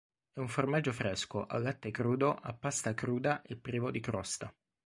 È 0.33 0.39
un 0.39 0.47
formaggio 0.47 0.91
fresco, 0.93 1.45
a 1.45 1.59
latte 1.59 1.91
crudo, 1.91 2.33
a 2.33 2.53
pasta 2.55 2.95
cruda 2.95 3.43
e 3.43 3.55
privo 3.55 3.91
di 3.91 3.99
crosta. 3.99 4.51